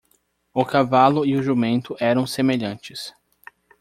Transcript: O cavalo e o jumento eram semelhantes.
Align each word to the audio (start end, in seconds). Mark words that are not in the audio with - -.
O 0.51 0.65
cavalo 0.65 1.27
e 1.27 1.35
o 1.37 1.43
jumento 1.43 1.95
eram 1.99 2.25
semelhantes. 2.25 3.13